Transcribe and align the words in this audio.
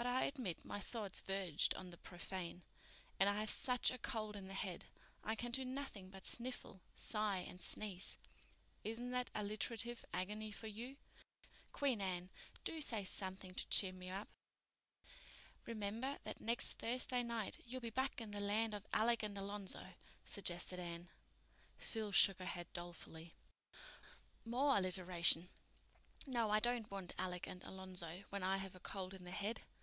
But 0.00 0.06
I 0.06 0.24
admit 0.24 0.64
my 0.64 0.80
thoughts 0.80 1.20
verged 1.20 1.74
on 1.74 1.90
the 1.90 1.98
profane. 1.98 2.62
And 3.18 3.28
I 3.28 3.34
have 3.40 3.50
such 3.50 3.90
a 3.90 3.98
cold 3.98 4.34
in 4.34 4.46
the 4.48 4.54
head—I 4.54 5.34
can 5.34 5.50
do 5.50 5.62
nothing 5.62 6.08
but 6.08 6.26
sniffle, 6.26 6.80
sigh 6.96 7.40
and 7.46 7.60
sneeze. 7.60 8.16
Isn't 8.82 9.10
that 9.10 9.28
alliterative 9.34 10.02
agony 10.14 10.52
for 10.52 10.68
you? 10.68 10.96
Queen 11.74 12.00
Anne, 12.00 12.30
do 12.64 12.80
say 12.80 13.04
something 13.04 13.54
to 13.54 13.66
cheer 13.68 13.92
me 13.92 14.08
up." 14.08 14.28
"Remember 15.66 16.16
that 16.24 16.40
next 16.40 16.78
Thursday 16.78 17.22
night, 17.22 17.58
you'll 17.66 17.82
be 17.82 17.90
back 17.90 18.22
in 18.22 18.30
the 18.30 18.40
land 18.40 18.72
of 18.72 18.86
Alec 18.94 19.22
and 19.22 19.36
Alonzo," 19.36 19.92
suggested 20.24 20.78
Anne. 20.78 21.10
Phil 21.76 22.10
shook 22.10 22.38
her 22.38 22.46
head 22.46 22.72
dolefully. 22.72 23.34
"More 24.46 24.78
alliteration. 24.78 25.50
No, 26.26 26.48
I 26.48 26.58
don't 26.58 26.90
want 26.90 27.12
Alec 27.18 27.46
and 27.46 27.62
Alonzo 27.64 28.24
when 28.30 28.42
I 28.42 28.56
have 28.56 28.74
a 28.74 28.80
cold 28.80 29.12
in 29.12 29.24
the 29.24 29.30
head. 29.30 29.60